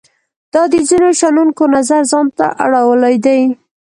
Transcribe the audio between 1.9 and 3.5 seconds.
ځان ته اړولای دی.